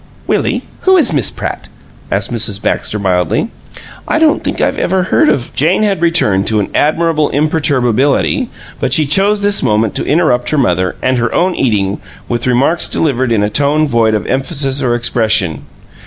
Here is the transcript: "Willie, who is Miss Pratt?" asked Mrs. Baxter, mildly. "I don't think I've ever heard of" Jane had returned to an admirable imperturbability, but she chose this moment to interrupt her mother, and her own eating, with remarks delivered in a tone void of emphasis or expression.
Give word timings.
"Willie, 0.25 0.63
who 0.79 0.97
is 0.97 1.13
Miss 1.13 1.29
Pratt?" 1.29 1.69
asked 2.11 2.33
Mrs. 2.33 2.59
Baxter, 2.59 2.97
mildly. 2.97 3.51
"I 4.07 4.17
don't 4.17 4.43
think 4.43 4.59
I've 4.59 4.79
ever 4.79 5.03
heard 5.03 5.29
of" 5.29 5.53
Jane 5.55 5.83
had 5.83 6.01
returned 6.01 6.47
to 6.47 6.59
an 6.59 6.69
admirable 6.73 7.29
imperturbability, 7.29 8.49
but 8.79 8.93
she 8.93 9.05
chose 9.05 9.41
this 9.43 9.61
moment 9.61 9.93
to 9.93 10.03
interrupt 10.07 10.49
her 10.49 10.57
mother, 10.57 10.95
and 11.03 11.19
her 11.19 11.31
own 11.35 11.53
eating, 11.53 12.01
with 12.27 12.47
remarks 12.47 12.87
delivered 12.87 13.31
in 13.31 13.43
a 13.43 13.49
tone 13.51 13.85
void 13.87 14.15
of 14.15 14.25
emphasis 14.25 14.81
or 14.81 14.95
expression. 14.95 15.65